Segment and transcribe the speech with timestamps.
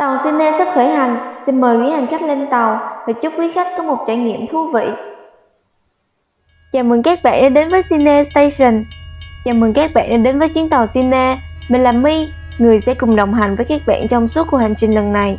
[0.00, 3.48] Tàu Sydney sắp khởi hành, xin mời quý hành khách lên tàu và chúc quý
[3.54, 4.84] khách có một trải nghiệm thú vị.
[6.72, 8.84] Chào mừng các bạn đã đến với Cine Station.
[9.44, 11.36] Chào mừng các bạn đã đến với chuyến tàu Cine.
[11.68, 12.28] Mình là My,
[12.58, 15.38] người sẽ cùng đồng hành với các bạn trong suốt cuộc hành trình lần này.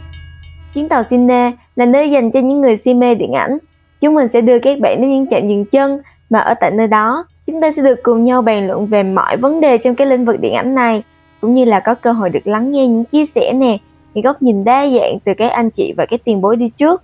[0.73, 3.57] Chuyến tàu Cine là nơi dành cho những người si mê điện ảnh.
[4.01, 6.87] Chúng mình sẽ đưa các bạn đến những trạm dừng chân mà ở tại nơi
[6.87, 10.07] đó, chúng ta sẽ được cùng nhau bàn luận về mọi vấn đề trong cái
[10.07, 11.03] lĩnh vực điện ảnh này,
[11.41, 13.77] cũng như là có cơ hội được lắng nghe những chia sẻ nè,
[14.13, 17.03] những góc nhìn đa dạng từ các anh chị và các tiền bối đi trước.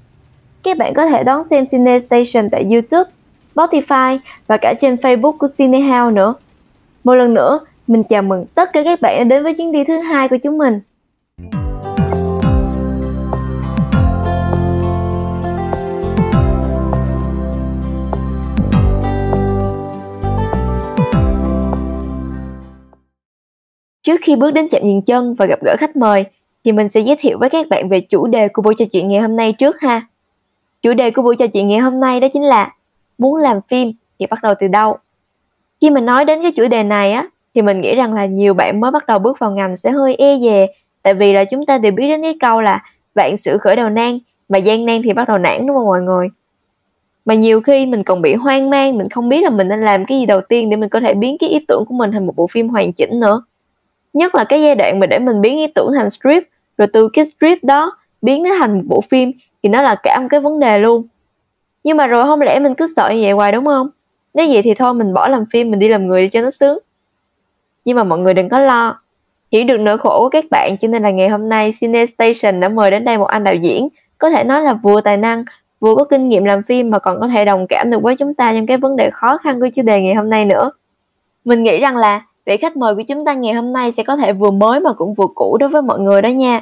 [0.64, 3.12] Các bạn có thể đón xem Cine Station tại YouTube,
[3.44, 6.34] Spotify và cả trên Facebook của Cine House nữa.
[7.04, 9.84] Một lần nữa, mình chào mừng tất cả các bạn đã đến với chuyến đi
[9.84, 10.80] thứ hai của chúng mình.
[24.04, 26.26] Trước khi bước đến chạm dừng chân và gặp gỡ khách mời,
[26.68, 29.08] thì mình sẽ giới thiệu với các bạn về chủ đề của buổi trò chuyện
[29.08, 30.02] ngày hôm nay trước ha.
[30.82, 32.74] Chủ đề của buổi trò chuyện ngày hôm nay đó chính là
[33.18, 34.98] muốn làm phim thì bắt đầu từ đâu.
[35.82, 38.54] Khi mình nói đến cái chủ đề này á, thì mình nghĩ rằng là nhiều
[38.54, 40.68] bạn mới bắt đầu bước vào ngành sẽ hơi e dè,
[41.04, 42.84] tại vì là chúng ta đều biết đến cái câu là
[43.16, 44.20] vạn sự khởi đầu nan,
[44.50, 46.28] mà gian nan thì bắt đầu nản đúng không mọi người?
[47.26, 50.06] Mà nhiều khi mình còn bị hoang mang, mình không biết là mình nên làm
[50.06, 52.26] cái gì đầu tiên để mình có thể biến cái ý tưởng của mình thành
[52.26, 53.44] một bộ phim hoàn chỉnh nữa
[54.14, 56.48] nhất là cái giai đoạn mà để mình biến ý tưởng thành script
[56.78, 59.32] rồi từ cái script đó biến nó thành một bộ phim
[59.64, 61.08] thì nó là cả một cái vấn đề luôn.
[61.84, 63.90] Nhưng mà rồi không lẽ mình cứ sợ như vậy hoài đúng không?
[64.34, 66.52] Nếu vậy thì thôi, mình bỏ làm phim, mình đi làm người đi cho nó
[66.52, 66.80] sướng.
[67.86, 69.02] Nhưng mà mọi người đừng có lo.
[69.52, 72.60] Hiểu được nỗi khổ của các bạn, cho nên là ngày hôm nay Cine Station
[72.60, 73.90] đã mời đến đây một anh đạo diễn.
[74.18, 75.44] Có thể nói là vừa tài năng,
[75.80, 78.34] vừa có kinh nghiệm làm phim mà còn có thể đồng cảm được với chúng
[78.34, 80.72] ta trong cái vấn đề khó khăn của chủ đề ngày hôm nay nữa.
[81.46, 84.16] Mình nghĩ rằng là Vị khách mời của chúng ta ngày hôm nay sẽ có
[84.16, 86.62] thể vừa mới mà cũng vừa cũ đối với mọi người đó nha.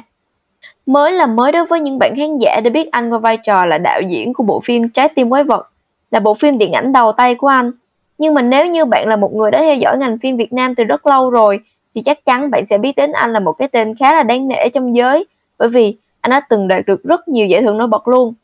[0.86, 3.66] Mới là mới đối với những bạn khán giả đã biết anh có vai trò
[3.66, 5.70] là đạo diễn của bộ phim Trái tim quái vật,
[6.10, 7.72] là bộ phim điện ảnh đầu tay của anh.
[8.18, 10.74] Nhưng mà nếu như bạn là một người đã theo dõi ngành phim Việt Nam
[10.74, 11.60] từ rất lâu rồi,
[11.94, 14.48] thì chắc chắn bạn sẽ biết đến anh là một cái tên khá là đáng
[14.48, 15.24] nể trong giới,
[15.58, 18.34] bởi vì anh đã từng đạt được rất nhiều giải thưởng nổi bật luôn.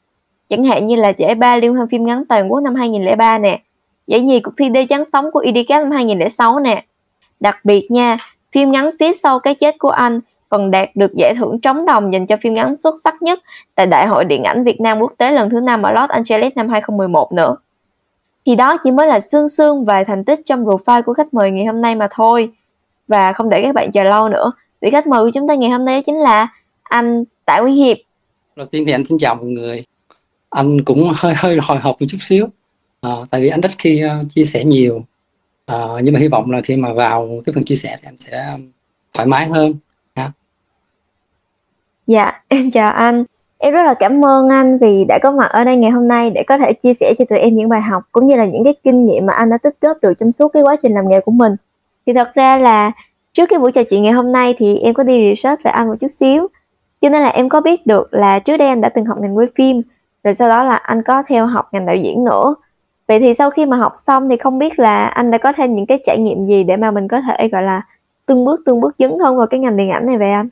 [0.48, 3.60] Chẳng hạn như là giải ba liên hoan phim ngắn toàn quốc năm 2003 nè,
[4.06, 6.84] giải nhì cuộc thi Đê Trắng Sống của IDK năm 2006 nè,
[7.42, 8.16] Đặc biệt nha,
[8.52, 12.12] phim ngắn phía sau cái chết của anh còn đạt được giải thưởng trống đồng
[12.12, 13.42] dành cho phim ngắn xuất sắc nhất
[13.74, 16.52] tại Đại hội Điện ảnh Việt Nam quốc tế lần thứ năm ở Los Angeles
[16.56, 17.56] năm 2011 nữa.
[18.46, 21.50] Thì đó chỉ mới là xương xương vài thành tích trong profile của khách mời
[21.50, 22.52] ngày hôm nay mà thôi.
[23.08, 25.70] Và không để các bạn chờ lâu nữa, vị khách mời của chúng ta ngày
[25.70, 26.48] hôm nay chính là
[26.82, 27.96] anh Tạ Quý Hiệp.
[28.56, 29.84] Đầu tiên thì anh xin chào mọi người.
[30.50, 32.46] Anh cũng hơi hơi hồi hộp một chút xíu.
[33.00, 35.04] À, tại vì anh ít khi uh, chia sẻ nhiều
[35.72, 38.18] à, nhưng mà hy vọng là khi mà vào cái phần chia sẻ thì em
[38.18, 38.58] sẽ
[39.14, 39.74] thoải mái hơn
[40.14, 40.32] ha.
[42.06, 43.24] Dạ, em chào anh.
[43.58, 46.30] Em rất là cảm ơn anh vì đã có mặt ở đây ngày hôm nay
[46.30, 48.64] để có thể chia sẻ cho tụi em những bài học cũng như là những
[48.64, 51.08] cái kinh nghiệm mà anh đã tích góp được trong suốt cái quá trình làm
[51.08, 51.56] nghề của mình.
[52.06, 52.92] Thì thật ra là
[53.32, 55.88] trước cái buổi trò chuyện ngày hôm nay thì em có đi research về anh
[55.88, 56.48] một chút xíu.
[57.00, 59.36] Cho nên là em có biết được là trước đây anh đã từng học ngành
[59.36, 59.82] quay phim,
[60.24, 62.54] rồi sau đó là anh có theo học ngành đạo diễn nữa
[63.08, 65.74] vậy thì sau khi mà học xong thì không biết là anh đã có thêm
[65.74, 67.82] những cái trải nghiệm gì để mà mình có thể gọi là
[68.26, 70.48] từng bước từng bước dấn thân vào cái ngành điện ảnh này về anh?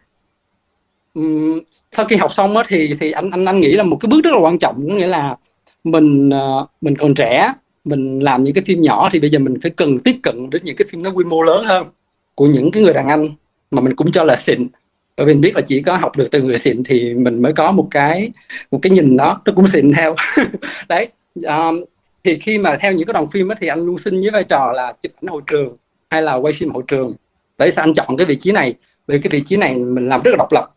[1.19, 1.61] Uhm,
[1.93, 4.25] sau khi học xong á thì thì anh anh anh nghĩ là một cái bước
[4.25, 5.37] rất là quan trọng có nghĩa là
[5.85, 7.53] mình ờ, mình còn trẻ
[7.85, 10.63] mình làm những cái phim nhỏ thì bây giờ mình phải cần tiếp cận đến
[10.65, 11.87] những cái phim nó quy mô lớn hơn
[12.35, 13.29] của những cái người đàn anh
[13.71, 14.69] mà mình cũng cho là xịn.
[15.17, 17.53] Bởi vì mình biết là chỉ có học được từ người xịn thì mình mới
[17.53, 18.31] có một cái
[18.71, 20.15] một cái nhìn đó nó cũng xịn theo.
[20.89, 21.85] Đấy um,
[22.25, 24.45] thì khi mà theo những cái đoàn phim ấy, thì anh luôn xin với vai
[24.45, 25.77] trò là chụp ảnh hậu trường
[26.11, 27.15] hay là quay phim hậu trường.
[27.57, 28.75] Tại sao anh chọn cái vị trí này
[29.07, 30.71] vì cái vị trí này mình làm rất là độc lập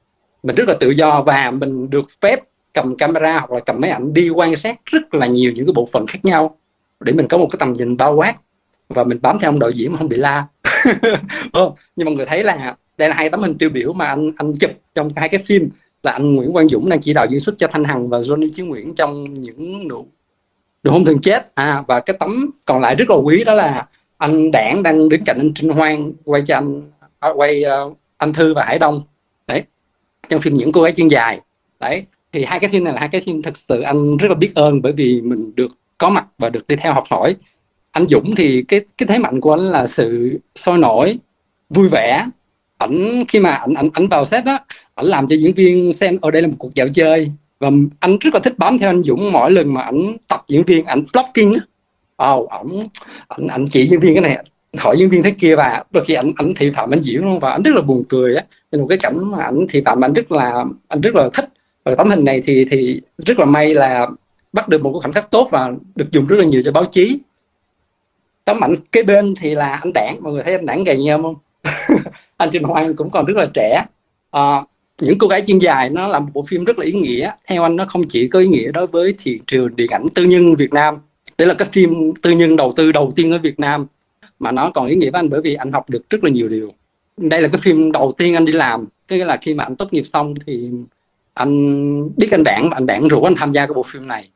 [0.43, 2.39] mình rất là tự do và mình được phép
[2.73, 5.73] cầm camera hoặc là cầm máy ảnh đi quan sát rất là nhiều những cái
[5.75, 6.57] bộ phận khác nhau
[6.99, 8.35] để mình có một cái tầm nhìn bao quát
[8.89, 10.47] và mình bám theo ông đạo diễn mà không bị la.
[11.53, 14.31] Không nhưng mọi người thấy là đây là hai tấm hình tiêu biểu mà anh
[14.37, 15.69] anh chụp trong hai cái phim
[16.03, 18.47] là anh Nguyễn Quang Dũng đang chỉ đạo diễn xuất cho Thanh Hằng và Johnny
[18.53, 20.07] Chí Nguyễn trong những nụ
[20.83, 21.51] được hôn thường chết?
[21.55, 23.87] À và cái tấm còn lại rất là quý đó là
[24.17, 28.33] anh đảng đang đứng cạnh anh trinh hoang quay cho anh à, quay uh, anh
[28.33, 29.01] thư và hải đông.
[29.47, 29.63] Đấy
[30.29, 31.39] trong phim những cô gái chân dài.
[31.79, 34.35] Đấy thì hai cái phim này là hai cái phim thật sự anh rất là
[34.35, 37.35] biết ơn bởi vì mình được có mặt và được đi theo học hỏi.
[37.91, 41.17] Anh Dũng thì cái cái thế mạnh của anh là sự sôi nổi
[41.69, 42.27] vui vẻ.
[42.77, 44.59] Ảnh khi mà ảnh ảnh ảnh vào set đó
[44.95, 47.31] ảnh làm cho diễn viên xem ở đây là một cuộc dạo chơi
[47.63, 47.69] và
[47.99, 50.85] anh rất là thích bám theo anh Dũng mỗi lần mà ảnh tập diễn viên
[50.85, 51.53] ảnh blocking
[52.15, 52.79] ồ oh, ảnh
[53.27, 54.45] ảnh ảnh chỉ diễn viên cái này
[54.77, 57.39] hỏi diễn viên thế kia và đôi khi ảnh ảnh thị phạm anh diễn luôn
[57.39, 58.43] và ảnh rất là buồn cười á.
[58.71, 61.49] Nên một cái cảnh mà ảnh thị phạm ảnh rất là anh rất là thích.
[61.85, 64.07] Và tấm hình này thì thì rất là may là
[64.53, 66.85] bắt được một cái khoảnh khắc tốt và được dùng rất là nhiều cho báo
[66.85, 67.19] chí.
[68.45, 71.21] Tấm ảnh kế bên thì là anh đảng mọi người thấy anh đảng gầy nhau
[71.21, 71.35] không?
[72.37, 73.85] Anh Trình Hoàng cũng còn rất là trẻ.
[74.31, 74.63] À,
[75.03, 77.31] những cô gái chân dài nó là một bộ phim rất là ý nghĩa.
[77.47, 80.23] Theo anh, nó không chỉ có ý nghĩa đối với thị trường điện ảnh tư
[80.23, 80.95] nhân Việt Nam.
[81.37, 83.85] Đây là cái phim tư nhân đầu tư đầu tiên ở Việt Nam,
[84.39, 86.49] mà nó còn ý nghĩa với anh bởi vì anh học được rất là nhiều
[86.49, 86.73] điều.
[87.17, 88.85] Đây là cái phim đầu tiên anh đi làm.
[89.07, 90.69] Cái là khi mà anh tốt nghiệp xong thì
[91.33, 94.29] anh biết anh đảng và anh đảng rủ anh tham gia cái bộ phim này.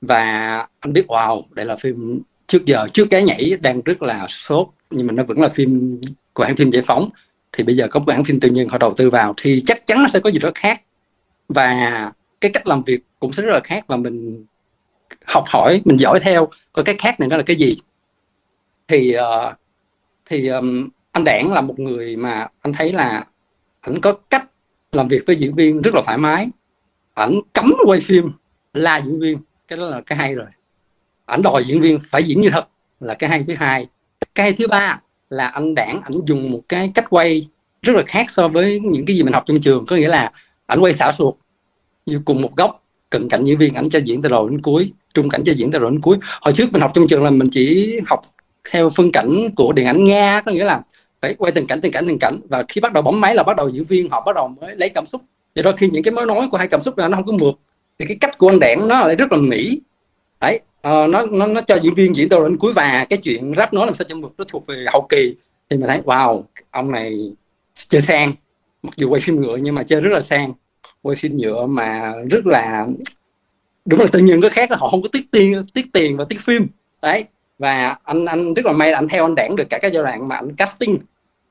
[0.00, 4.26] Và anh biết, wow, đây là phim trước giờ, trước cái nhảy đang rất là
[4.28, 6.00] sốt, nhưng mà nó vẫn là phim
[6.32, 7.08] của hãng phim giải phóng
[7.56, 9.86] thì bây giờ có một hãng phim tư nhân họ đầu tư vào thì chắc
[9.86, 10.80] chắn nó sẽ có gì đó khác.
[11.48, 14.46] Và cái cách làm việc cũng sẽ rất là khác và mình
[15.26, 17.76] học hỏi mình giỏi theo coi cái khác này nó là cái gì.
[18.88, 19.54] Thì uh,
[20.26, 23.24] thì um, anh đảng là một người mà anh thấy là
[23.80, 24.50] ảnh có cách
[24.92, 26.48] làm việc với diễn viên rất là thoải mái.
[27.14, 28.32] Ảnh cấm quay phim
[28.72, 30.46] la diễn viên cái đó là cái hay rồi.
[31.24, 32.68] Ảnh đòi diễn viên phải diễn như thật
[33.00, 33.86] là cái hay thứ hai.
[34.34, 35.00] Cái hay thứ ba
[35.34, 37.46] là anh đảng ảnh dùng một cái cách quay
[37.82, 39.86] rất là khác so với những cái gì mình học trong trường.
[39.86, 40.32] Có nghĩa là
[40.66, 41.34] ảnh quay xảo suột
[42.06, 44.92] như cùng một góc, cận cảnh diễn viên ảnh cho diễn từ đầu đến cuối,
[45.14, 46.16] trung cảnh cho diễn từ đầu đến cuối.
[46.40, 48.20] Hồi trước mình học trong trường là mình chỉ học
[48.70, 50.82] theo phân cảnh của điện ảnh nga, có nghĩa là
[51.22, 52.40] phải quay từng cảnh từng cảnh từng cảnh.
[52.48, 54.76] Và khi bắt đầu bấm máy là bắt đầu diễn viên họ bắt đầu mới
[54.76, 55.22] lấy cảm xúc.
[55.56, 57.32] Và đôi khi những cái mối nói của hai cảm xúc là nó không có
[57.40, 57.54] mượt,
[57.98, 59.80] thì cái cách của anh đảng nó lại rất là mỹ.
[60.40, 63.52] Đấy uh, nó nó nó cho diễn viên diễn từ đến cuối và cái chuyện
[63.56, 65.34] rap nói làm sao cho mực nó thuộc về hậu kỳ.
[65.70, 67.32] Thì mình thấy wow ông này
[67.74, 68.32] chơi sang.
[68.82, 70.52] Mặc dù quay phim ngựa nhưng mà chơi rất là sang.
[71.02, 72.86] Quay phim nhựa mà rất là
[73.84, 76.24] đúng là tự nhiên có khác là họ không có tiết tiền tiết tiền và
[76.28, 76.66] tiết phim.
[77.02, 77.24] Đấy
[77.58, 80.02] và anh anh rất là may là anh theo anh đảng được cả cái giai
[80.02, 80.98] đoạn mà anh casting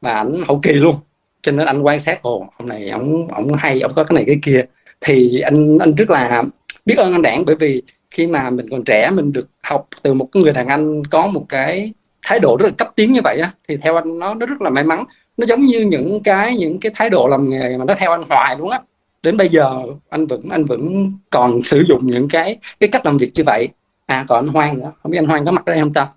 [0.02, 0.96] và anh hậu kỳ luôn.
[1.42, 4.24] Cho nên anh quan sát ồ ông này ông ông hay ông có cái này
[4.28, 4.66] cái kia.
[5.02, 6.44] Thì anh anh rất là
[6.86, 7.82] biết ơn anh đảng bởi vì
[8.14, 11.46] khi mà mình còn trẻ mình được học từ một người đàn anh có một
[11.50, 14.46] cái thái độ rất là cấp tiến như vậy á thì theo anh nó nó
[14.46, 15.06] rất là may mắn.
[15.38, 18.24] Nó giống như những cái những cái thái độ làm nghề mà nó theo anh
[18.30, 18.82] hoài luôn á.
[19.24, 23.18] Đến bây giờ anh vẫn anh vẫn còn sử dụng những cái cái cách làm
[23.18, 23.70] việc như vậy.
[24.06, 24.92] À còn anh Hoan nữa.
[25.04, 26.08] Không biết anh Hoan có mặt đây không ta?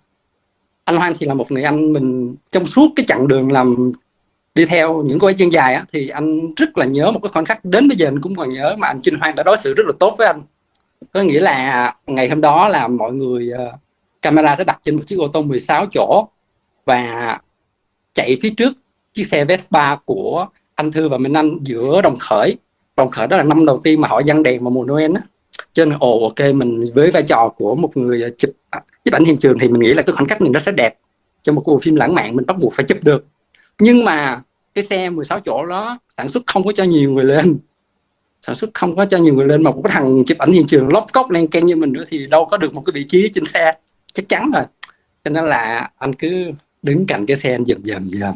[0.84, 3.92] Anh Hoan thì là một người anh mình trong suốt cái chặng đường làm
[4.54, 7.44] đi theo những cái chân dài á, thì anh rất là nhớ một cái khoảnh
[7.44, 9.74] khắc đến bây giờ anh cũng còn nhớ mà anh Trinh Hoan đã đối xử
[9.74, 10.42] rất là tốt với anh
[11.16, 13.80] có nghĩa là ngày hôm đó là mọi người uh,
[14.22, 16.28] camera sẽ đặt trên một chiếc ô tô 16 chỗ
[16.84, 17.38] và
[18.14, 18.72] chạy phía trước
[19.14, 22.56] chiếc xe Vespa của anh Thư và Minh Anh giữa đồng khởi.
[22.96, 25.20] Đồng khởi đó là năm đầu tiên mà họ dăng đèn vào mùa Noel á.
[25.72, 29.14] Cho nên ồ ok mình với vai trò của một người ờ, chụp à, chụp
[29.14, 30.98] ảnh hiện trường thì mình nghĩ là cái khoảnh khắc này nó sẽ đẹp
[31.42, 33.24] cho một bộ phim lãng mạn mình bắt buộc phải chụp được.
[33.80, 34.40] Nhưng mà
[34.74, 37.58] cái xe 16 chỗ đó sản xuất không có cho nhiều người lên
[38.46, 40.66] sản xuất không có cho nhiều người lên mà một cái thằng chụp ảnh hiện
[40.66, 43.04] trường lóc cốc len ken như mình nữa thì đâu có được một cái vị
[43.08, 43.72] trí trên xe.
[44.14, 44.64] Chắc chắn rồi.
[45.24, 46.50] Cho nên là anh cứ
[46.82, 48.34] đứng cạnh cái xe anh dầm dầm dầm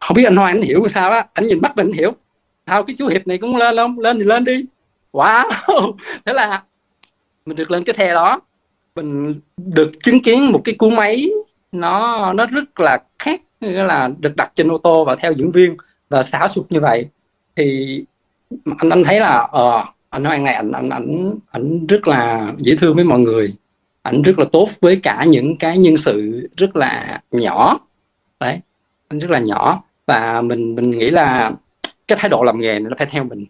[0.00, 1.26] không biết anh Hoa anh hiểu sao á?
[1.32, 2.12] Anh nhìn bắt mình hiểu.
[2.66, 3.98] Sao cái chú hiệp này cũng lên không?
[3.98, 4.64] Lên thì lên đi.
[5.12, 5.44] Wow!
[6.24, 6.62] Thế là
[7.46, 8.40] mình được lên cái xe đó.
[8.94, 11.30] Mình được chứng kiến một cái cú máy.
[11.72, 15.50] Nó nó rất là khác, nghĩa là được đặt trên ô tô và theo diễn
[15.50, 15.76] viên
[16.08, 17.08] và xáo sụt như vậy.
[17.56, 18.04] Thì
[18.78, 22.08] anh anh thấy là ờ uh, anh nói anh này anh anh ảnh ảnh rất
[22.08, 23.54] là dễ thương với mọi người.
[24.02, 27.78] Ảnh rất là tốt với cả những cái nhân sự rất là nhỏ.
[28.40, 28.60] Đấy
[29.08, 29.82] anh rất là nhỏ.
[30.06, 31.52] Và mình mình nghĩ là
[32.08, 33.44] cái thái độ làm nghề này nó phải theo mình.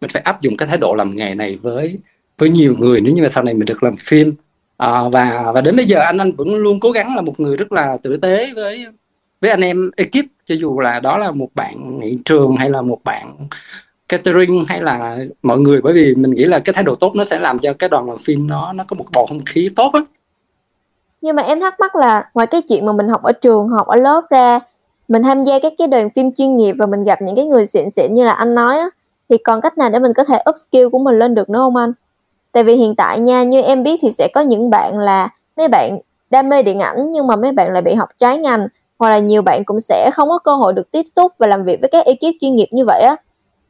[0.00, 1.98] Mình phải áp dụng cái thái độ làm nghề này với
[2.38, 3.00] với nhiều người.
[3.00, 4.34] Nếu như mà sau này mình được làm phim
[4.76, 7.56] à, và và đến bây giờ anh anh vẫn luôn cố gắng là một người
[7.56, 8.86] rất là tử tế với
[9.40, 10.26] với anh em ekip.
[10.44, 13.48] Cho dù là đó là một bạn nghị trường hay là một bạn
[14.08, 15.80] catering hay là mọi người?
[15.82, 18.08] Bởi vì mình nghĩ là cái thái độ tốt nó sẽ làm cho cái đoàn
[18.08, 20.00] làm phim nó nó có một bầu không khí tốt á.
[21.20, 23.86] Nhưng mà em thắc mắc là ngoài cái chuyện mà mình học ở trường học
[23.86, 24.60] ở lớp ra
[25.08, 27.66] mình tham gia các cái đoàn phim chuyên nghiệp và mình gặp những cái người
[27.66, 28.88] xịn xịn như là anh nói á
[29.28, 31.58] thì còn cách nào để mình có thể up skill của mình lên được nữa
[31.58, 31.92] không anh?
[32.52, 35.68] Tại vì hiện tại nha, như em biết thì sẽ có những bạn là mấy
[35.68, 35.98] bạn
[36.30, 39.18] đam mê điện ảnh nhưng mà mấy bạn lại bị học trái ngành hoặc là
[39.18, 41.88] nhiều bạn cũng sẽ không có cơ hội được tiếp xúc và làm việc với
[41.88, 43.16] các ekip chuyên nghiệp như vậy á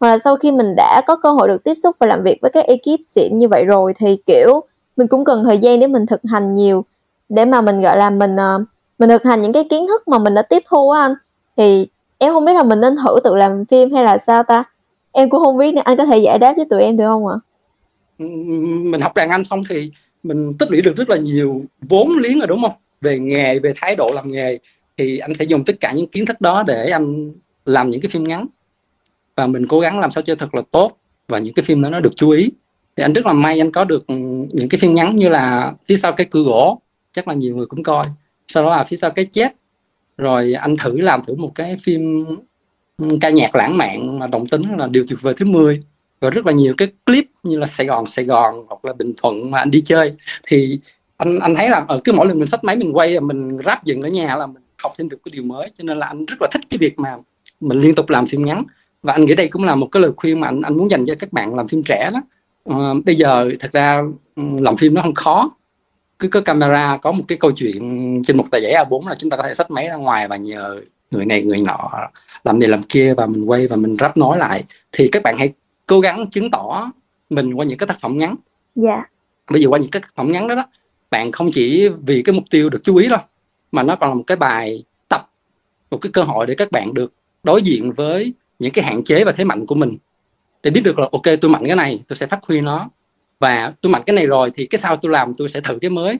[0.00, 2.38] hoặc là sau khi mình đã có cơ hội được tiếp xúc và làm việc
[2.42, 4.60] với các ekip xịn như vậy rồi thì, kiểu,
[4.96, 6.84] mình cũng cần thời gian để mình thực hành nhiều.
[7.28, 8.64] Để mà mình, gọi là, mình ờ,
[8.98, 11.14] mình thực hành những cái kiến thức mà mình đã tiếp thu á anh.
[11.56, 11.86] Thì
[12.18, 14.64] em không biết là mình nên thử tự làm phim hay là sao ta?
[15.12, 17.26] Em cũng không biết nên anh có thể giải đáp với tụi em được không
[17.26, 17.36] ạ?
[18.18, 18.26] Ừ,
[18.84, 19.90] mình học đàn anh xong thì
[20.22, 22.72] mình tích lũy được rất là nhiều vốn liếng rồi, đúng không?
[23.00, 24.58] Về nghề, về thái độ làm nghề,
[24.96, 27.32] thì anh sẽ dùng tất cả những kiến thức đó để anh
[27.64, 28.46] làm những cái phim ngắn
[29.36, 30.92] và mình cố gắng làm sao cho thật là tốt.
[31.28, 32.50] Và những cái phim đó nó được chú ý.
[32.96, 34.04] Thì anh rất là may anh có được
[34.52, 36.80] những cái phim ngắn như là phía sau cái cửa gỗ.
[37.12, 38.04] Chắc là nhiều người cũng coi.
[38.48, 39.54] Sau đó là phía sau cái chết.
[40.18, 42.26] Rồi anh thử làm thử một cái phim
[42.98, 45.82] ừ, ca nhạc lãng mạn mà đồng tính là điều tuyệt vời thứ 10
[46.20, 49.12] và rất là nhiều cái clip như là Sài Gòn Sài Gòn hoặc là Bình
[49.22, 50.12] Thuận mà anh đi chơi.
[50.46, 50.78] Thì
[51.16, 53.84] anh anh thấy là ở cứ mỗi lần mình sách máy mình quay, mình ráp
[53.84, 55.68] dựng ở nhà là mình học thêm được cái điều mới.
[55.74, 57.16] Cho nên là anh rất là thích cái việc mà
[57.60, 58.64] mình liên tục làm phim ngắn
[59.06, 61.04] và anh nghĩ đây cũng là một cái lời khuyên mà anh anh muốn dành
[61.06, 62.20] cho các bạn làm phim trẻ đó.
[62.64, 64.02] À, bây giờ thật ra
[64.36, 65.50] làm phim nó không khó.
[66.18, 67.82] Cứ có camera có một cái câu chuyện
[68.26, 70.36] trên một tờ giấy A4 là chúng ta có thể sách máy ra ngoài và
[70.36, 71.90] nhờ người này người nọ
[72.44, 74.64] làm này làm kia và mình quay và mình ráp nói lại.
[74.92, 75.52] Thì các bạn hãy
[75.86, 76.90] cố gắng chứng tỏ
[77.30, 78.34] mình qua những cái tác phẩm ngắn.
[78.74, 78.90] Dạ.
[78.94, 79.10] Yeah.
[79.50, 80.66] bây giờ qua những cái tác phẩm ngắn đó đó
[81.10, 83.18] bạn không chỉ vì cái mục tiêu được chú ý đâu
[83.72, 85.30] mà nó còn là một cái bài tập
[85.90, 89.24] một cái cơ hội để các bạn được đối diện với những cái hạn chế
[89.24, 89.96] và thế mạnh của mình
[90.62, 92.90] để biết được là, ok, tôi mạnh cái này, tôi sẽ phát huy nó.
[93.40, 95.90] Và tôi mạnh cái này rồi thì cái sau tôi làm, tôi sẽ thử cái
[95.90, 96.18] mới.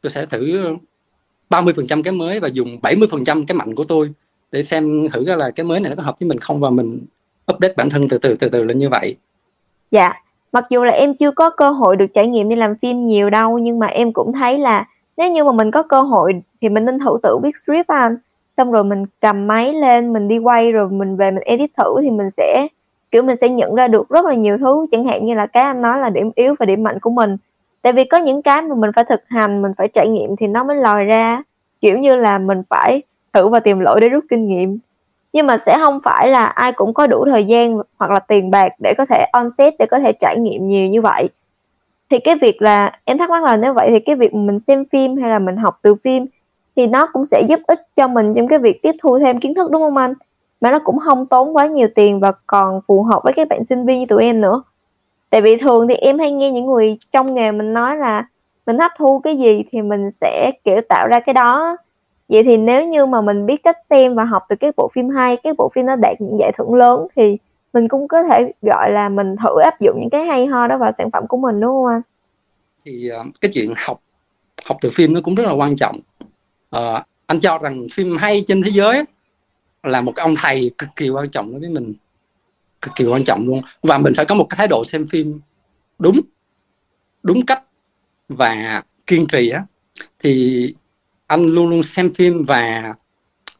[0.00, 0.76] Tôi sẽ thử ờ,
[1.50, 4.10] 30% cái mới và dùng 70% cái mạnh của tôi
[4.52, 6.60] để xem thử là cái mới này nó có hợp với mình không.
[6.60, 7.06] Và mình
[7.52, 9.16] update bản thân từ từ từ từ lên như vậy.
[9.90, 10.12] Dạ.
[10.52, 13.30] Mặc dù là em chưa có cơ hội được trải nghiệm đi làm phim nhiều
[13.30, 16.68] đâu, nhưng mà em cũng thấy là nếu như mà mình có cơ hội thì
[16.68, 18.16] mình nên thử tự viết script anh
[18.56, 21.94] xong rồi mình cầm máy lên, mình đi quay, rồi mình về mình edit thử
[22.02, 22.68] thì mình sẽ,
[23.10, 24.86] kiểu, mình sẽ nhận ra được rất là nhiều thứ.
[24.90, 27.36] Chẳng hạn như là cái anh nói là điểm yếu và điểm mạnh của mình.
[27.82, 30.46] Tại vì có những cái mà mình phải thực hành, mình phải trải nghiệm thì
[30.46, 31.42] nó mới lòi ra.
[31.80, 34.78] Kiểu như là mình phải thử và tìm lỗi để rút kinh nghiệm.
[35.32, 38.50] Nhưng mà sẽ không phải là ai cũng có đủ thời gian hoặc là tiền
[38.50, 41.28] bạc để có thể on set, để có thể trải nghiệm nhiều như vậy.
[42.10, 44.84] Thì cái việc là, em thắc mắc là nếu vậy thì cái việc mình xem
[44.92, 46.26] phim hay là mình học từ phim
[46.76, 49.54] thì nó cũng sẽ giúp ích cho mình trong cái việc tiếp thu thêm kiến
[49.54, 50.14] thức, đúng không anh?
[50.60, 53.64] Mà nó cũng không tốn quá nhiều tiền và còn phù hợp với các bạn
[53.64, 54.62] sinh viên như tụi em nữa.
[55.30, 58.26] Tại vì thường thì em hay nghe những người trong nghề mình nói là
[58.66, 61.76] mình hấp thu cái gì thì mình sẽ, kiểu, tạo ra cái đó.
[62.28, 65.08] Vậy thì nếu như mà mình biết cách xem và học từ các bộ phim
[65.08, 67.38] hay các bộ phim nó đạt những giải thưởng lớn thì
[67.72, 70.78] mình cũng có thể gọi là mình thử áp dụng những cái hay ho đó
[70.78, 72.02] vào sản phẩm của mình, đúng không anh?
[72.84, 74.00] Thì ờ, cái chuyện học
[74.64, 76.00] học từ phim nó cũng rất là quan trọng
[76.76, 79.04] uh, anh cho rằng phim hay trên thế giới
[79.82, 81.94] là một cái ông thầy cực kỳ quan trọng đối với mình.
[82.82, 83.62] Cực kỳ quan trọng luôn.
[83.82, 85.40] Và mình phải có một cái thái độ xem phim
[85.98, 86.20] đúng
[87.22, 87.62] đúng cách
[88.28, 89.64] và kiên trì á.
[90.18, 90.74] Thì
[91.26, 92.94] anh luôn luôn xem phim và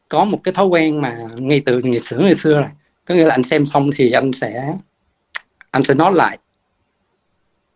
[0.08, 2.68] có một cái thói quen mà ngay từ ngày xưa ngày xưa rồi
[3.04, 4.72] có nghĩa là anh xem xong thì anh sẽ
[5.70, 6.38] anh sẽ nói lại.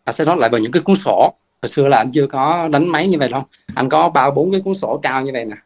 [0.04, 2.68] Anh sẽ nói lại vào những cái cuốn sổ hồi xưa là anh chưa có
[2.72, 3.42] đánh máy như vậy đâu.
[3.74, 5.56] Anh có ba, bốn cái cuốn sổ cao như vậy nè.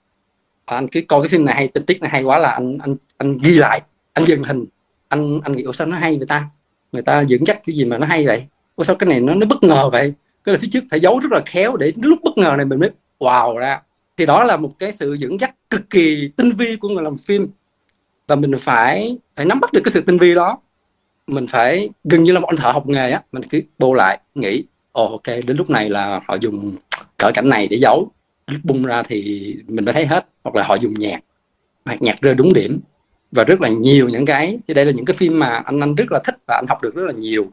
[0.64, 2.96] Anh cứ coi cái phim này hay tình tiết này hay quá là anh anh
[3.18, 3.82] anh ghi lại,
[4.12, 4.64] anh dừng hình.
[5.08, 6.46] Anh anh nghĩ sao nó hay người ta?
[6.92, 8.44] Người ta dẫn dắt cái gì mà nó hay vậy?
[8.76, 10.12] Ủa, sao cái này nó nó bất ngờ vậy?
[10.44, 12.80] Cái là phía trước phải giấu rất là khéo để lúc bất ngờ này mình
[12.80, 13.80] mới, wow, ra.
[14.16, 17.16] Thì đó là một cái sự dẫn dắt cực kỳ tinh vi của người làm
[17.16, 17.48] phim.
[18.26, 20.58] Và mình phải phải nắm bắt được cái sự tinh vi đó.
[21.26, 24.20] Mình phải, gần như là một anh thợ học nghề á, mình cứ bô lại,
[24.34, 26.76] nghĩ ồ, ok, đến lúc này là họ dùng
[27.18, 28.10] cỡ cảnh này để giấu.
[28.46, 31.20] Lúc bung ra thì mình đã thấy hết, hoặc là họ dùng nhạc.
[31.84, 32.80] Hoặc nhạc rơi đúng điểm.
[33.32, 35.94] Và rất là nhiều những cái, thì đây là những cái phim mà anh anh
[35.94, 37.46] rất là thích và anh học được rất là nhiều.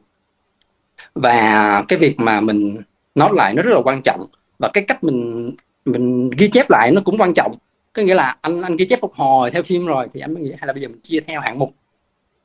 [1.16, 2.78] Và cái việc mà mình
[3.16, 4.26] nói lại nó rất là quan trọng.
[4.60, 5.52] Và cái cách mình
[5.86, 7.56] mình ghi chép lại nó cũng quan trọng.
[7.94, 10.44] Có nghĩa là anh anh ghi chép một hồi theo phim rồi thì anh mới
[10.44, 11.70] nghĩ, hay là bây giờ mình chia theo hạng mục.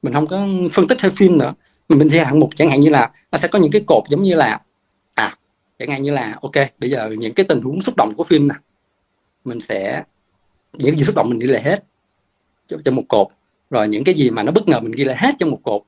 [0.02, 1.54] Mình không có phân tích theo phim nữa.
[1.88, 4.22] Mình theo hạng mục, chẳng hạn như là nó sẽ có những cái cột giống
[4.22, 4.60] như là
[5.78, 8.49] chẳng hạn như là ok bây giờ những cái tình huống xúc động của phim
[8.49, 8.54] nè
[9.45, 10.02] mình sẽ
[10.73, 11.85] những gì xúc động mình ghi lại hết
[12.85, 13.26] cho một cột.
[13.71, 15.83] Rồi những cái gì mà nó bất ngờ mình ghi lại hết trong một cột.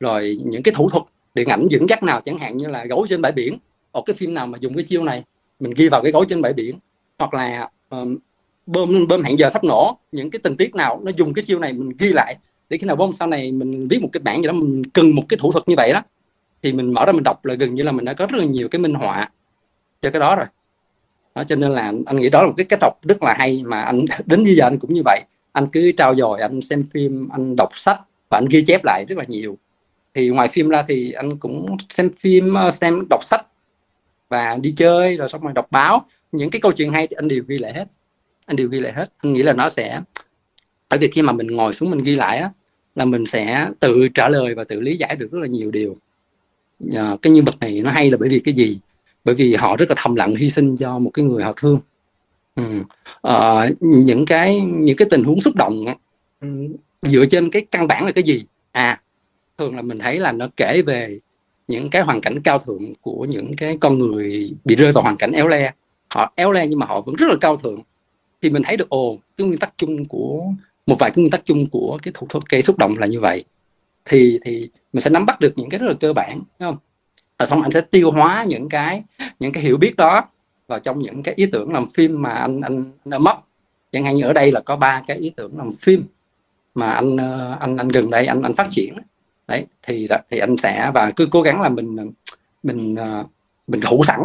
[0.00, 1.04] Rồi những cái thủ thuật
[1.34, 3.58] điện ảnh dẫn dắt nào chẳng hạn như là gấu trên bãi biển.
[3.92, 5.24] Ở cái phim nào mà dùng cái chiêu này
[5.60, 6.78] mình ghi vào cái gấu trên bãi biển.
[7.18, 8.18] Hoặc là um,
[8.66, 9.98] bơm bơm hẹn giờ sắp nổ.
[10.12, 12.36] Những cái tình tiết nào nó dùng cái chiêu này mình ghi lại
[12.68, 15.14] để khi nào bom sau này mình viết một cái bản gì đó mình cần
[15.14, 16.02] một cái thủ thuật như vậy đó
[16.62, 18.44] thì mình mở ra mình đọc là gần như là mình đã có rất là
[18.44, 19.30] nhiều cái minh họa
[20.02, 20.46] cho cái đó rồi.
[21.34, 23.62] Đó, cho nên là anh nghĩ đó là một cái cách đọc rất là hay
[23.66, 25.20] mà anh, đến bây giờ anh cũng như vậy.
[25.52, 29.04] Anh cứ trao dồi, anh xem phim, anh đọc sách và anh ghi chép lại
[29.08, 29.58] rất là nhiều.
[30.14, 33.46] Thì ngoài phim ra thì anh cũng xem phim ờ, xem, đọc sách
[34.28, 36.06] và đi chơi rồi xong rồi đọc báo.
[36.32, 37.84] Những cái câu chuyện hay thì anh đều ghi lại hết.
[38.46, 39.12] Anh đều ghi lại hết.
[39.18, 40.00] Anh nghĩ là nó sẽ,
[40.88, 42.50] tại vì khi mà mình ngồi xuống mình ghi lại á,
[42.94, 45.96] là mình sẽ tự trả lời và tự lý giải được rất là nhiều điều
[46.94, 48.78] à, cái nhân vật này nó hay là bởi vì cái gì?
[49.24, 51.80] Bởi vì họ rất là thầm lặng hy sinh cho một cái người họ thương.
[52.54, 52.64] Ừ.
[53.20, 55.84] ờ, những cái những cái tình huống xúc động
[56.40, 56.48] ừ,
[57.02, 58.44] dựa trên cái căn bản là cái gì?
[58.72, 59.00] À
[59.60, 61.18] thường là mình thấy là nó kể về
[61.68, 65.16] những cái hoàn cảnh cao thượng của những cái con người bị rơi vào hoàn
[65.16, 65.72] cảnh éo le.
[66.08, 67.80] Họ éo le nhưng mà họ vẫn rất là cao thượng.
[68.42, 70.44] Thì mình thấy được ồ cái nguyên tắc chung của
[70.86, 73.20] một vài cái nguyên tắc chung của cái thủ thuật cây xúc động là như
[73.20, 73.44] vậy
[74.10, 76.76] thì thì mình sẽ nắm bắt được những cái rất là cơ bản đúng không?
[77.38, 79.02] Và xong anh sẽ tiêu hóa những cái
[79.40, 80.24] những cái hiểu biết đó
[80.66, 83.36] vào trong những cái ý tưởng làm phim mà anh anh, anh mất
[83.92, 86.04] chẳng hạn như ở đây là có ba cái ý tưởng làm phim
[86.74, 88.94] mà anh ờ, anh anh gần đây anh anh phát triển.
[89.48, 92.12] Đấy thì thì anh sẽ và cứ cố gắng là mình
[92.62, 93.24] mình ờ,
[93.66, 94.20] mình thủ sẵn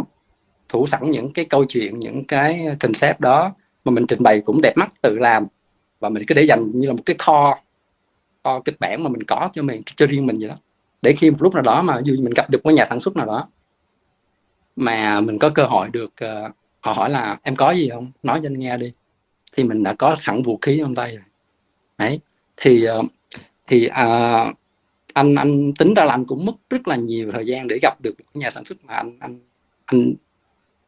[0.69, 3.53] thủ sẵn những cái câu chuyện những cái concept đó
[3.85, 5.45] mà mình trình bày cũng đẹp mắt tự làm.
[5.99, 7.59] Và mình cứ để dành như là một cái kho
[8.45, 10.55] kho kịch bản mà mình có cho mình cho riêng mình vậy đó.
[11.01, 13.15] Để khi một lúc nào đó mà dù mình gặp được một nhà sản xuất
[13.15, 13.49] nào đó
[14.75, 18.11] mà mình có cơ hội được uh, họ hỏi là em có gì không?
[18.23, 18.91] Nói cho anh nghe đi.
[19.53, 21.25] Thì mình đã có sẵn vũ khí trong tay rồi.
[21.97, 22.19] Đấy.
[22.57, 23.05] Thì uh,
[23.67, 24.55] thì uh,
[25.13, 28.01] anh anh tính ra là anh cũng mất rất là nhiều thời gian để gặp
[28.03, 29.39] được nhà sản xuất mà anh anh
[29.85, 30.13] anh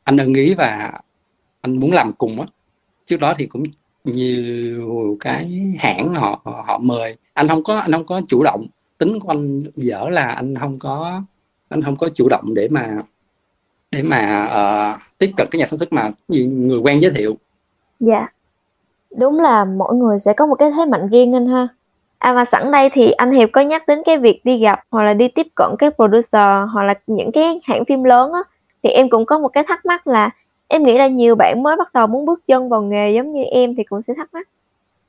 [0.04, 1.00] anh ưng ý và
[1.62, 2.48] anh muốn làm cùng á.
[3.06, 3.64] Trước đó thì cũng
[4.08, 7.16] nhiều cái hãng họ họ mời.
[7.34, 8.66] Anh không có anh không có chủ động.
[8.98, 11.22] Tính của anh dở là anh không có
[11.70, 12.98] anh không có chủ động để mà
[13.92, 17.38] để mà uh, tiếp cận cái nhà sản xuất mà người quen giới thiệu.
[18.00, 18.28] Dạ.
[19.20, 21.68] Đúng là mỗi người sẽ có một cái thế mạnh riêng anh ha.
[22.18, 25.04] À mà sẵn đây thì anh Hiệp có nhắc đến cái việc đi gặp hoặc
[25.04, 28.40] là đi tiếp cận các producer hoặc là những cái hãng phim lớn á
[28.84, 30.30] thì em cũng có một cái thắc mắc là
[30.68, 33.44] em nghĩ là nhiều bạn mới bắt đầu muốn bước chân vào nghề giống như
[33.44, 34.48] em thì cũng sẽ thắc mắc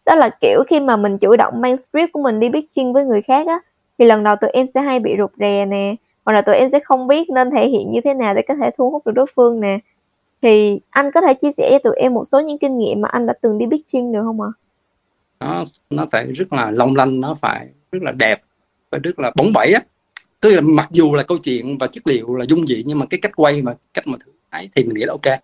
[0.09, 3.05] đó là, kiểu, khi mà mình chủ động mang script của mình đi pitching với
[3.05, 3.59] người khác á,
[3.99, 6.69] thì lần đầu tụi em sẽ hay bị rụt rè nè, hoặc là tụi em
[6.69, 9.13] sẽ không biết nên thể hiện như thế nào để có thể thu hút được
[9.13, 9.79] đối phương nè
[10.43, 13.09] thì anh có thể chia sẻ cho tụi em một số những kinh nghiệm mà
[13.09, 14.49] anh đã từng đi pitching được không ạ?
[15.39, 15.49] À?
[15.49, 18.43] nó nó phải rất là long lanh, nó phải rất là đẹp,
[18.91, 19.83] phải rất là bóng bẩy á
[20.41, 23.07] tức là mặc dù là câu chuyện và chất liệu là dung dị, nhưng mà
[23.11, 25.41] cái cách quay mà cách mà thử ấy thì mình nghĩ là ok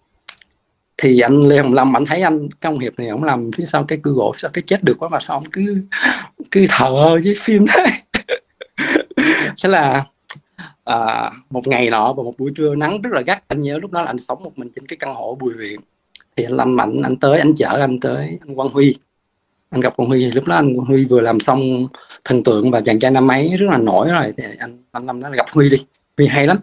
[1.04, 3.84] thì anh lê hồng lâm anh thấy anh công hiệp này ông làm phía sau
[3.84, 5.76] cái cưa gỗ sao cái chết được quá mà sao ông cứ
[6.50, 7.90] cứ thờ ơ với phim đấy.
[9.62, 10.04] Thế là
[10.84, 13.48] à, một ngày nọ và một buổi trưa nắng rất là gắt.
[13.48, 15.80] Anh nhớ lúc đó là anh sống một mình trên cái căn hộ bùi viện.
[16.36, 18.96] Thì anh lâm mạnh anh tới anh chở anh tới anh quang huy.
[19.70, 21.88] Anh gặp quang huy lúc đó anh quang huy vừa làm xong
[22.24, 24.32] thần tượng và chàng trai năm ấy rất là nổi rồi.
[24.36, 25.76] Thì anh anh lâm nói là gặp huy đi
[26.16, 26.58] huy hay lắm.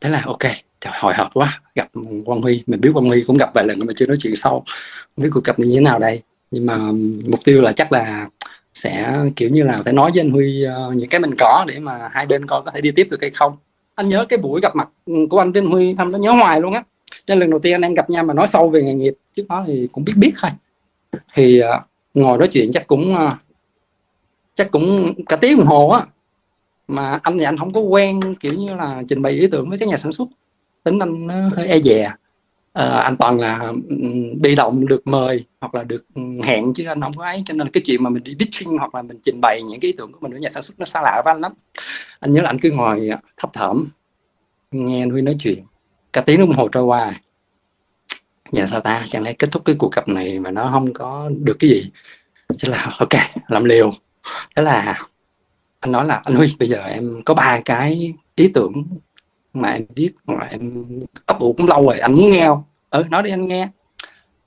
[0.00, 1.88] Thế là ok hồi hộp quá gặp
[2.24, 2.62] quang huy.
[2.66, 4.64] Mình biết quang huy cũng gặp vài lần mà chưa nói chuyện sâu.
[5.16, 6.22] Không biết cuộc gặp như thế nào đây.
[6.50, 6.78] Nhưng mà
[7.26, 8.28] mục tiêu là chắc là
[8.74, 11.78] sẽ kiểu như là phải nói với anh huy uh, những cái mình có để
[11.78, 13.56] mà hai bên coi có thể đi tiếp được hay không.
[13.94, 14.88] Anh nhớ cái buổi gặp mặt
[15.30, 16.82] của anh với anh huy anh nó nhớ hoài luôn á.
[17.26, 19.42] Nên lần đầu tiên anh em gặp nhau mà nói sâu về nghề nghiệp trước
[19.48, 20.50] đó thì cũng biết biết thôi.
[21.34, 21.82] Thì uh,
[22.14, 23.32] ngồi nói chuyện chắc cũng uh,
[24.54, 26.02] chắc cũng cả tiếng đồng hồ á.
[26.88, 29.78] Mà anh thì anh không có quen kiểu như là trình bày ý tưởng với
[29.78, 30.28] các nhà sản xuất
[30.84, 32.10] tính anh nó hơi e dè.
[32.72, 33.96] À, anh toàn là ừ,
[34.40, 36.04] bị động được mời hoặc là được
[36.42, 37.42] hẹn chứ anh không có ấy.
[37.46, 39.88] Cho nên cái chuyện mà mình đi pitching hoặc là mình trình bày những cái
[39.88, 41.52] ý tưởng của mình với nhà sản xuất nó xa lạ với anh lắm.
[42.20, 43.86] Anh nhớ là anh cứ ngồi thấp thỏm
[44.70, 45.64] nghe anh huy nói chuyện.
[46.12, 47.14] Cả tiếng đồng hồ trôi qua.
[48.52, 49.04] Nhà sao ta?
[49.08, 51.90] Chẳng lẽ kết thúc cái cuộc gặp này mà nó không có được cái gì?
[52.56, 53.90] Chứ là ok làm liều.
[54.56, 54.98] Thế là
[55.80, 58.72] anh nói là anh huy bây giờ em có ba cái ý tưởng
[59.52, 60.84] mà em viết mà em
[61.26, 62.62] ấp ủ cũng lâu rồi anh muốn nghe không?
[62.90, 63.68] Ừ nói đi anh nghe.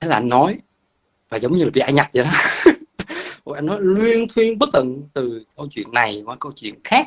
[0.00, 0.58] Thế là anh nói
[1.28, 2.30] và giống như là bị ai nhặt vậy đó.
[3.46, 7.06] Rồi anh nói luyên thuyên bất tận từ câu chuyện này qua câu chuyện khác.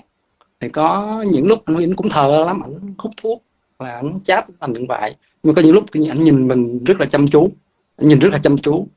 [0.60, 3.44] Thì có những lúc anh Huy cũng thờ lắm anh hút thuốc
[3.80, 6.84] là anh chat làm những vậy nhưng có những lúc tự nhiên anh nhìn mình
[6.84, 7.52] rất là chăm chú
[7.98, 8.88] anh nhìn rất là chăm chú.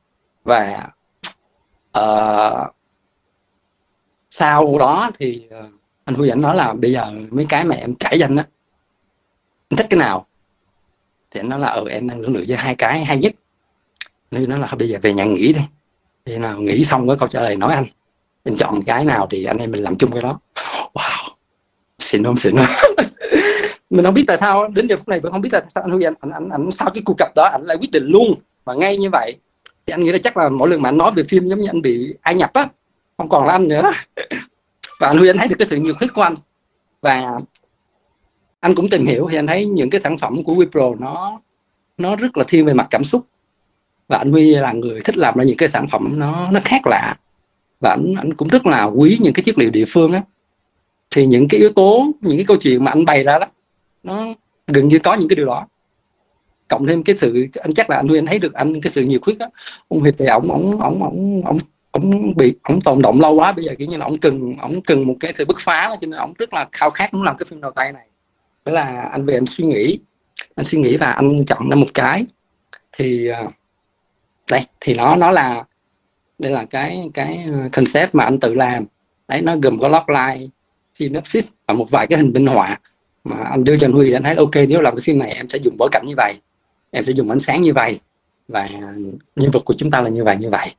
[0.45, 0.89] Và
[1.99, 2.75] uh,
[4.31, 5.69] sau đó thì ờ,
[6.05, 8.47] anh Huy ảnh nói là bây giờ mấy cái mà em cãi danh á
[9.77, 10.27] thích cái nào?
[11.31, 13.33] Thì anh nói là ừ em đang lưỡng lự với hai cái hay nhất.
[14.31, 15.61] Nên nó là bây giờ về nhà nghỉ đi.
[16.25, 17.85] Thì nào nghĩ xong cái câu trả lời nói anh.
[18.45, 20.41] Em chọn cái nào thì anh em mình làm chung cái đó.
[20.95, 21.35] Wow.
[21.99, 22.95] Xịn không xịn không?
[23.91, 25.91] Mình không biết tại sao đến giờ phút này vẫn không biết tại sao anh
[25.91, 28.35] Huy anh, anh, anh, anh sau cái cuộc gặp đó anh lại quyết định luôn
[28.65, 29.37] và ngay như vậy.
[29.87, 31.69] Thì anh nghĩ là chắc là mỗi lần mà anh nói về phim giống như
[31.71, 32.67] anh bị ai nhập á
[33.17, 33.91] không còn là anh nữa.
[35.01, 36.35] Và anh Huy anh thấy được cái sự nhiệt huyết của anh.
[37.01, 37.39] Và
[38.63, 41.41] anh cũng tìm hiểu thì anh thấy những cái sản phẩm của Wipro nó
[41.99, 43.27] nó rất là thiên về mặt cảm xúc.
[44.09, 46.87] Và anh Huy là người thích làm ra những cái sản phẩm nó nó khác
[46.87, 47.17] lạ.
[47.81, 50.23] Và anh anh cũng rất là quý những cái chất liệu địa phương á.
[51.11, 53.47] Thì những cái yếu tố những cái câu chuyện mà anh bày ra đó
[54.03, 54.27] nó
[54.67, 55.67] gần như có những cái điều đó.
[56.69, 59.03] Cộng thêm cái sự anh chắc là anh Huy anh thấy được anh cái sự
[59.03, 59.47] nhiều khuyết á.
[59.89, 61.59] Ông Hiệp thì ổng ổng ổng ổng ổng
[61.91, 63.53] ổng bị ổng tồn động lâu quá.
[63.53, 65.97] Bây giờ kiểu như là ổng cần ổng cần một cái sự bứt phá đó,
[66.01, 68.07] cho nên ổng rất là khao khát muốn làm cái phim đầu tay này
[68.65, 69.99] đó là anh về anh suy nghĩ.
[70.55, 72.25] Anh suy nghĩ và anh chọn ra một cái.
[72.93, 73.43] Thì à,
[74.51, 75.65] đây, thì nó nó là,
[76.39, 78.85] đây là cái cái à, concept mà anh tự làm.
[79.29, 80.47] Đấy, nó gồm có logline,
[80.95, 82.81] synopsis và một vài cái hình minh họa
[83.25, 84.13] mà anh đưa cho anh Huy.
[84.13, 86.35] Anh thấy ok, nếu làm cái phim này em sẽ dùng bối cảnh như vậy.
[86.91, 88.01] Em sẽ dùng ánh sáng như vậy.
[88.49, 88.69] Và
[89.37, 90.75] nhân vật của chúng ta là như vậy như vậy.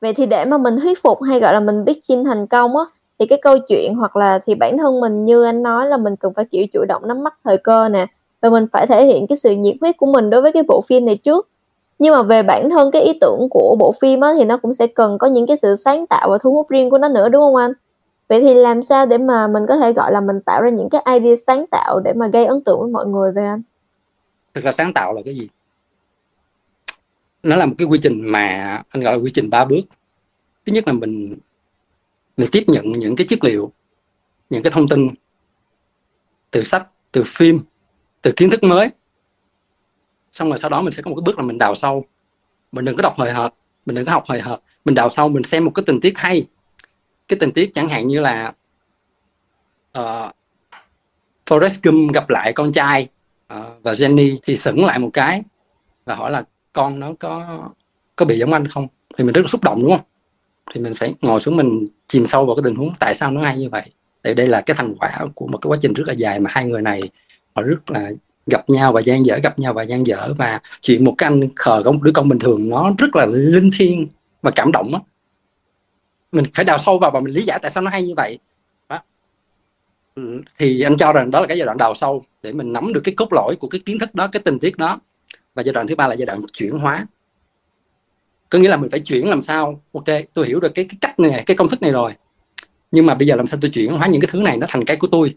[0.00, 2.76] Vậy thì để mà mình thuyết phục hay gọi là mình biết chinh thành công
[2.76, 2.84] á
[3.18, 6.16] thì cái câu chuyện hoặc là thì bản thân mình như anh nói là mình
[6.16, 8.06] cần phải, kiểu, chủ động nắm bắt thời cơ nè,
[8.40, 10.80] và mình phải thể hiện cái sự nhiệt huyết của mình đối với cái bộ
[10.80, 11.48] phim này trước.
[11.98, 14.74] Nhưng mà về bản thân cái ý tưởng của bộ phim á thì nó cũng
[14.74, 17.28] sẽ cần có những cái sự sáng tạo và thu hút riêng của nó nữa,
[17.28, 17.72] đúng không anh?
[18.28, 20.88] Vậy thì làm sao để mà mình có thể, gọi là, mình tạo ra những
[20.88, 23.62] cái idea sáng tạo để mà gây ấn tượng với mọi người về anh?
[24.54, 25.48] Thực ra sáng tạo là cái gì?
[27.42, 29.80] Nó là một cái quy trình mà anh gọi là quy trình ba bước.
[30.66, 31.34] Thứ nhất là mình
[32.36, 33.72] để tiếp nhận những cái chất liệu
[34.50, 35.08] những cái thông tin
[36.50, 37.60] từ sách từ phim
[38.22, 38.90] từ kiến thức mới.
[40.32, 42.04] Xong rồi sau đó mình sẽ có một cái bước là mình đào sâu.
[42.72, 43.52] Mình đừng có đọc hời hợt
[43.86, 44.60] mình đừng có học hời hợt.
[44.84, 46.46] Mình đào sâu mình xem một cái tình tiết hay.
[47.28, 48.52] Cái tình tiết chẳng hạn như là
[49.98, 50.32] uh,
[51.46, 53.08] Forrest Gump gặp lại con trai
[53.54, 55.42] uh, và Jenny thì sững lại một cái
[56.04, 57.62] và hỏi là con nó có
[58.16, 58.88] có bị giống anh không?
[59.16, 60.06] Thì mình rất là xúc động đúng không?
[60.74, 63.42] Thì mình phải ngồi xuống mình chìm sâu vào cái tình huống tại sao nó
[63.42, 63.82] hay như vậy.
[64.22, 66.50] Tại đây là cái thành quả của một cái quá trình rất là dài mà
[66.54, 67.00] hai người này
[67.54, 68.10] họ rất là
[68.46, 70.34] gặp nhau và gian dở, gặp nhau và gian dở.
[70.38, 73.26] Và chuyện một cái anh khờ có một đứa con bình thường, nó rất là
[73.26, 74.06] linh thiêng
[74.42, 75.00] và cảm động á.
[76.32, 78.38] Mình phải đào sâu vào và mình lý giải tại sao nó hay như vậy.
[78.88, 78.98] Đó.
[80.14, 82.92] Ừ, thì anh cho rằng đó là cái giai đoạn đào sâu để mình nắm
[82.92, 85.00] được cái cốt lõi của cái kiến thức đó, cái tình tiết đó.
[85.54, 87.06] Và giai đoạn thứ ba là giai đoạn chuyển hóa
[88.50, 89.80] có nghĩa là mình phải chuyển làm sao?
[89.92, 90.04] Ok
[90.34, 92.12] tôi hiểu được cái, cái cách này cái công thức này rồi.
[92.90, 94.84] Nhưng mà bây giờ làm sao tôi chuyển hóa những cái thứ này nó thành
[94.84, 95.34] cái của tôi?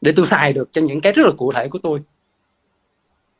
[0.00, 2.00] Để tôi xài được cho những cái rất là cụ thể của tôi.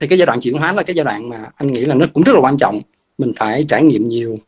[0.01, 2.07] Thì cái giai đoạn chuyển hóa là cái giai đoạn mà anh nghĩ là nó
[2.15, 2.81] cũng rất là quan trọng.
[3.19, 4.39] Mình phải trải nghiệm nhiều.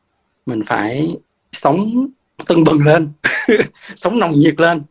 [0.47, 1.16] Mình phải
[1.53, 2.09] sống
[2.47, 3.09] tưng bừng lên.
[3.95, 4.83] Sống nồng nhiệt lên.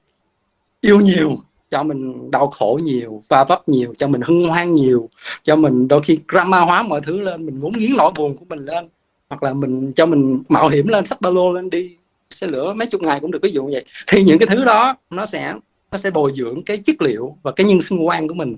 [0.81, 1.37] Yêu nhiều
[1.71, 5.09] cho mình đau khổ nhiều va vấp nhiều cho mình hân hoan nhiều
[5.41, 8.45] cho mình đôi khi drama hóa mọi thứ lên mình muốn nghiến nỗi buồn của
[8.49, 8.89] mình lên
[9.29, 11.95] hoặc là mình cho mình mạo hiểm lên sách ba lô lên đi.
[12.29, 13.85] Xe lửa mấy chục ngày cũng được, ví dụ như vậy.
[14.07, 15.53] Thì những cái thứ đó, nó sẽ
[15.91, 18.57] nó sẽ bồi dưỡng cái chất liệu và cái nhân sinh quan của mình.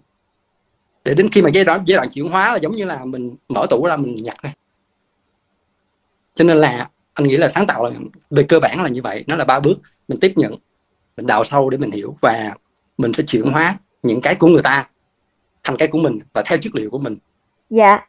[1.03, 3.35] Để đến khi mà giai đoạn giai đoạn chuyển hóa là giống như là mình
[3.49, 4.53] mở tủ ra mình nhặt này.
[6.35, 7.91] Cho nên là anh nghĩ là sáng tạo là
[8.29, 9.23] về cơ bản là như vậy.
[9.27, 10.55] Nó là ba bước mình tiếp nhận,
[11.17, 12.55] mình đào sâu để mình hiểu và
[12.97, 14.87] mình sẽ chuyển hóa những cái của người ta
[15.63, 17.17] thành cái của mình và theo chất liệu của mình.
[17.69, 17.99] Dạ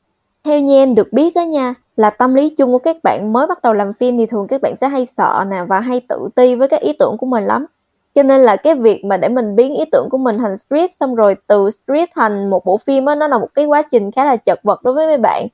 [0.45, 3.47] theo như em được biết đó nha là tâm lý chung của các bạn mới
[3.47, 6.29] bắt đầu làm phim thì thường các bạn sẽ hay sợ nè và hay tự
[6.35, 7.67] ti với các ý tưởng của mình lắm.
[8.15, 10.93] Cho nên là cái việc mà để mình biến ý tưởng của mình thành script
[10.93, 14.11] xong rồi từ script thành một bộ phim đó, nó là một cái quá trình
[14.11, 15.47] khá là chật vật đối với mấy bạn.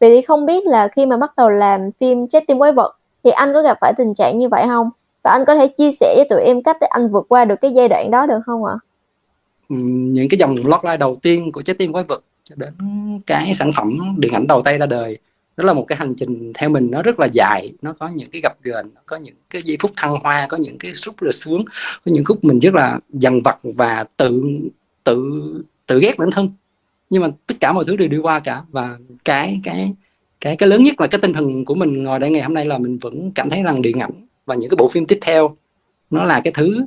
[0.00, 2.96] Vậy thì không biết là khi mà bắt đầu làm phim trái tim quái vật
[3.24, 4.90] thì anh có gặp phải tình trạng như vậy không?
[5.22, 7.56] Và anh có thể chia sẻ với tụi em cách để anh vượt qua được
[7.60, 8.74] cái giai đoạn đó được không ạ?
[9.68, 12.22] Ừ, những cái dòng logline đầu tiên của trái tim quái vật
[12.54, 12.74] đến
[13.26, 15.18] cái sản phẩm điện ảnh đầu tay ra đời.
[15.56, 17.72] Đó là một cái hành trình theo mình, nó rất là dài.
[17.82, 20.56] Nó có những cái gặp gờn nó có những cái giây phút thăng hoa, có
[20.56, 21.64] những cái rút là sướng
[22.04, 24.42] có những khúc mình rất là dằn vặt và tự
[25.04, 25.42] tự
[25.86, 26.50] tự ghét bản thân.
[27.10, 28.62] Nhưng mà tất cả mọi thứ đều đi qua cả.
[28.70, 29.94] Và cái cái
[30.40, 32.64] cái cái lớn nhất là cái tinh thần của mình ngồi đây ngày hôm nay
[32.64, 35.54] là mình vẫn cảm thấy rằng điện ảnh và những cái bộ phim tiếp theo,
[36.10, 36.86] nó là cái thứ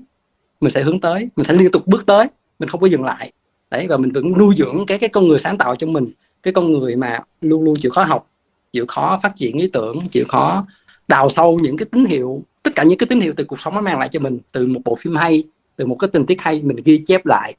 [0.62, 2.28] mình sẽ hướng tới, mình sẽ liên tục bước tới,
[2.60, 3.32] mình không có dừng lại
[3.72, 6.08] đấy, và mình vẫn nuôi dưỡng cái cái con người sáng tạo trong mình,
[6.44, 8.30] cái con người mà luôn luôn chịu khó học,
[8.72, 10.66] chịu khó phát triển ý tưởng, chịu khó
[11.08, 13.76] đào sâu những cái tín hiệu, tất cả những cái tín hiệu từ cuộc sống
[13.76, 15.44] nó mang lại cho mình, từ một bộ phim hay,
[15.76, 17.56] từ một cái tình tiết hay, mình ghi chép lại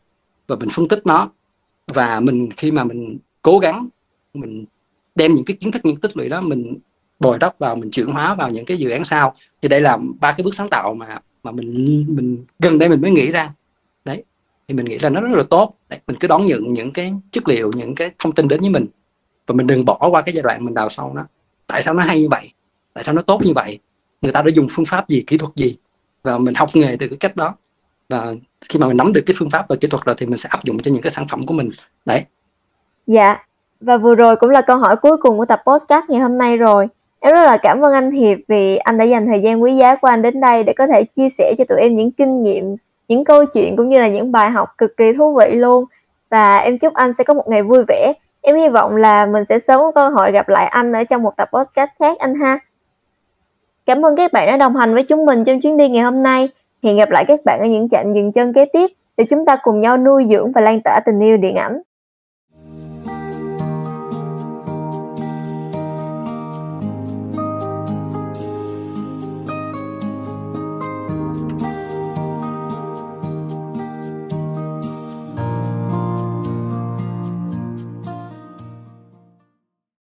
[0.46, 1.30] và mình phân tích nó.
[1.86, 3.88] Và mình, khi mà mình cố gắng,
[4.34, 4.64] mình
[5.14, 6.78] đem những cái kiến thức, những tích lũy đó, mình
[7.20, 9.98] bồi đắp vào, mình chuyển hóa vào những cái dự án sau, thì đây là
[10.20, 13.52] ba cái bước sáng tạo mà mà mình mình gần đây mình mới nghĩ ra
[14.70, 15.72] thì mình nghĩ là nó rất là tốt.
[15.88, 18.70] Đấy, mình cứ đón nhận những cái chất liệu những cái thông tin đến với
[18.70, 18.86] mình.
[19.46, 21.26] Và mình đừng bỏ qua cái giai đoạn mình đào sâu nó.
[21.66, 22.52] Tại sao nó hay như vậy?
[22.94, 23.78] Tại sao nó tốt như vậy?
[24.22, 25.76] Người ta đã dùng phương pháp gì kỹ thuật gì?
[26.22, 27.54] Và mình học nghề từ cái cách đó.
[28.08, 28.34] Và
[28.68, 30.48] khi mà mình nắm được cái phương pháp và kỹ thuật rồi thì mình sẽ
[30.52, 31.70] áp dụng cho những cái sản phẩm của mình.
[32.04, 32.24] Đấy.
[33.06, 33.36] Dạ.
[33.80, 36.56] Và vừa rồi cũng là câu hỏi cuối cùng của tập podcast ngày hôm nay
[36.56, 36.88] rồi.
[37.20, 39.96] Em rất là cảm ơn anh Hiệp vì anh đã dành thời gian quý giá
[39.96, 42.76] của anh đến đây để có thể chia sẻ cho tụi em những kinh nghiệm
[43.10, 45.84] những câu chuyện cũng như là những bài học cực kỳ thú vị luôn
[46.30, 49.44] và em chúc anh sẽ có một ngày vui vẻ Em hy vọng là mình
[49.44, 52.34] sẽ sớm có cơ hội gặp lại anh ở trong một tập podcast khác anh
[52.34, 52.58] ha.
[53.86, 56.22] Cảm ơn các bạn đã đồng hành với chúng mình trong chuyến đi ngày hôm
[56.22, 56.48] nay.
[56.82, 59.56] Hẹn gặp lại các bạn ở những chặng dừng chân kế tiếp để chúng ta
[59.62, 61.82] cùng nhau nuôi dưỡng và lan tỏa tình yêu điện ảnh.